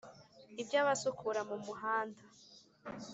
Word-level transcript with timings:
iby’abasukura 0.61 1.39
mumuhanda 1.49 2.21